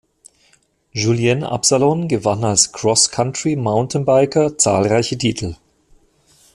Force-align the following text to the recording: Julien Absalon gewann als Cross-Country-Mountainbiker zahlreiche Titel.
Julien 0.93 1.43
Absalon 1.43 2.07
gewann 2.07 2.43
als 2.43 2.71
Cross-Country-Mountainbiker 2.71 4.57
zahlreiche 4.57 5.15
Titel. 5.15 5.57